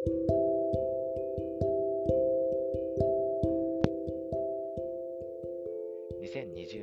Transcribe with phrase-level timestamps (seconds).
[0.00, 0.08] 2020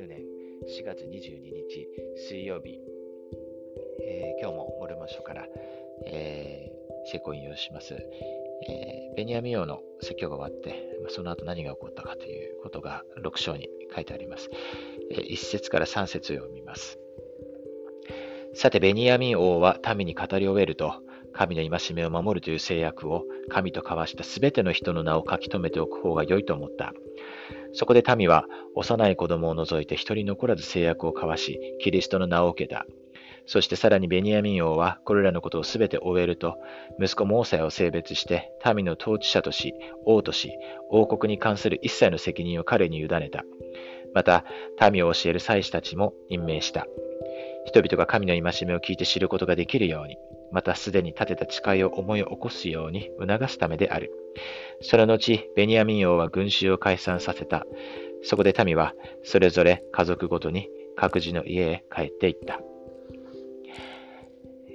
[0.06, 0.22] 年
[0.68, 1.88] 4月22日
[2.28, 2.80] 水曜日、
[4.00, 5.48] えー、今日もモルモ書から、
[6.06, 10.70] えー、聖句を引用します、えー、ベニヤミ王の説教が終わって、
[11.02, 14.48] まあ、その後何が起こったかということが6章に書いてあります、
[15.10, 17.00] えー、1節から3節を読みます。
[18.54, 21.02] さてベニヤミン王は民に語り終えると
[21.38, 26.92] 神の戒めを守るという制約を神と交わしたすべての人の名を書き留めておく方が良いと思った。
[27.72, 32.86] そこで民は幼い子供を除いて一人残らず制約を交わし、キリストの名を受けた。
[33.46, 36.58] そしてさらにベニヤミン王はこれらのことをすべて終えると、
[37.00, 40.50] 息子モーサヤを性別して、民の統治者とし、王とし、
[40.90, 43.44] 王国に関する一切の責任を彼に委ねた。
[44.12, 44.44] また、
[44.90, 46.86] 民を教える祭司たちも任命した。
[47.64, 50.18] 人々が神の戒めを聞いて知ることができるように、
[50.52, 54.12] またすでに立てた誓いを思い起こすように促すためである。
[54.80, 57.66] その後、ベニヤミン王は群衆を解散させた。
[58.22, 62.60] そこで民は、それぞれ家族ごとに各自の家へ帰っていった。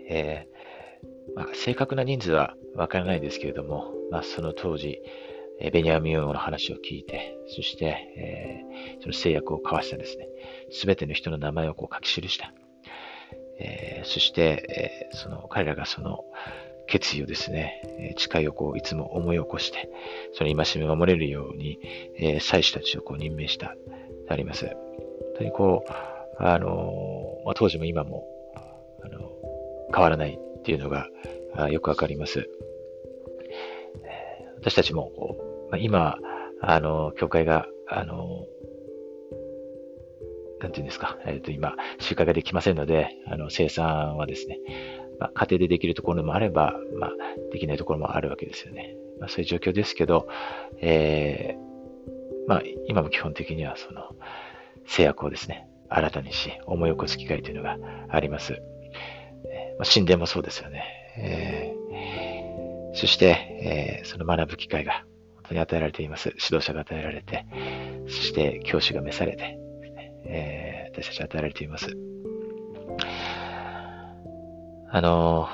[0.10, 5.02] えー、まあ、正確な人数はわからないですけれども、まあ、その当時、
[5.60, 7.86] えベニヤミン王の話を聞いて、そして、
[8.18, 10.28] えー、その制約を交わしたですね、
[10.72, 12.54] すべての人の名前をこう書き記した。
[13.60, 16.26] えー、そして、えー、その彼らがその
[16.88, 19.90] 決意をですね、誓いをこういつも思い起こして、
[20.34, 21.80] その戒めを守れるように、
[22.18, 23.76] えー、祭司たちをこう任命した、
[24.30, 24.66] あります。
[24.66, 24.76] 本
[25.38, 25.92] 当にこう、
[26.44, 28.28] あのまあ、当時も今も、
[29.04, 29.32] あの
[29.94, 31.08] 変わらないっていうのが
[31.56, 32.50] あよくわかります。
[34.64, 36.18] 私たちもこう、まあ、今、
[36.62, 38.46] あの、教会が、あの、
[40.64, 44.60] なんていうんですか、えっ、ー、と、今、収穫ができませんので、あの、生産はですね、
[45.20, 47.12] まあ、家庭でできるところもあれば、まあ、
[47.52, 48.96] できないところもあるわけですよね。
[49.20, 50.30] まあ、そういう状況ですけど、
[50.80, 54.16] えー、まあ、今も基本的には、その、
[54.88, 57.78] 制約をですね、新たにし、思い起こす機会というのが
[58.10, 58.54] あります。
[59.52, 60.84] え、まあ、神殿もそうですよね。
[61.18, 65.04] えー、そして、えー、その学ぶ機会が
[65.36, 66.30] 本当に与えられています。
[66.30, 67.46] 指導者が与えられて、
[68.08, 69.60] そして教師が召されて、
[70.26, 71.98] えー、私たちは与えられています。
[74.96, 75.48] あの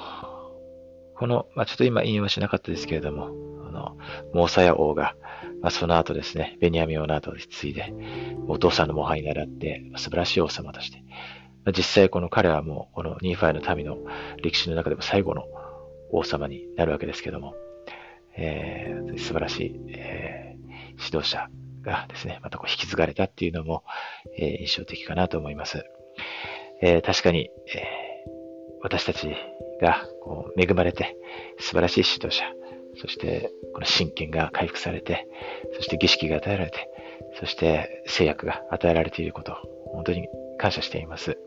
[1.19, 3.25] この、まあ、ちょっと今引用しなかったですけれども、
[3.67, 3.97] あの、
[4.33, 5.15] モーサヤ王が、
[5.61, 7.93] まあ、その後ですね、ベニヤミン王の後で継いで、
[8.47, 11.03] お父さんの模範に習って、素晴らしい王様として、
[11.65, 13.97] まあ、実際この彼はもう、このニーファイの民の
[14.41, 15.43] 歴史の中でも最後の
[16.11, 17.53] 王様になるわけですけども、
[18.37, 21.49] えー、素晴らしい、えー、指導者
[21.83, 23.83] がですね、またこう引き継がれたっていうのも、
[24.37, 25.85] えー、印象的かなと思います。
[26.81, 28.29] えー、確かに、えー、
[28.81, 29.29] 私たち
[29.81, 31.17] がこう恵まれて
[31.59, 32.45] 素晴らしい指導者、
[33.01, 35.27] そしてこの神権が回復されて、
[35.73, 36.89] そして儀式が与えられて、
[37.39, 39.55] そして制約が与えられていること
[39.91, 41.37] 本当に感謝しています。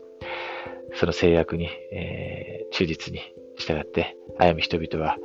[0.95, 3.21] その制約に、えー、忠実に
[3.57, 5.17] 従って歩む人々は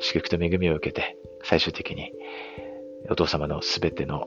[0.00, 2.12] 祝福と恵みを受けて最終的に
[3.10, 4.26] お父様のすべての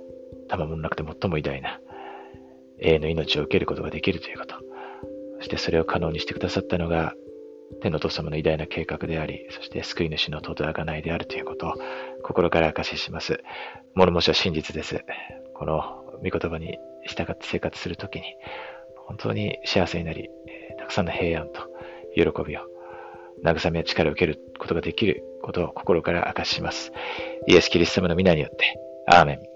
[0.57, 1.79] 賜物の中で最も偉大な
[2.79, 4.55] 永遠の命を受けることができるということ。
[5.39, 7.13] そしてそれを可能にしてくださったのが、
[7.81, 11.73] 天のお父様の偉大な計画であり、そして救い主の尊がないであるということを
[12.23, 13.39] 心から証しします。
[13.95, 15.03] 諸々は真実です。
[15.53, 18.23] この御言葉に従って生活するときに、
[19.07, 20.29] 本当に幸せになり、
[20.79, 21.61] たくさんの平安と
[22.15, 22.61] 喜びを、
[23.43, 26.91] 慰めや力を受けることができることを心から明かしします。
[27.47, 29.54] イエス・キリスト様の皆によって、アーメン。